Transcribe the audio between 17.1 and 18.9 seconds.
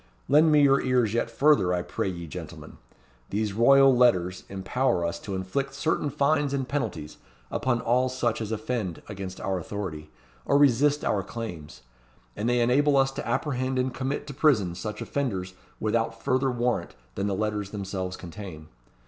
than the letters themselves contain.